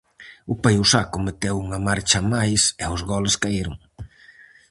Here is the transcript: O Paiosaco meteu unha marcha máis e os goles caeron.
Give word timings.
O 0.53 0.53
Paiosaco 0.63 1.17
meteu 1.27 1.55
unha 1.65 1.79
marcha 1.87 2.19
máis 2.33 2.61
e 2.83 2.85
os 2.95 3.01
goles 3.11 3.35
caeron. 3.43 3.75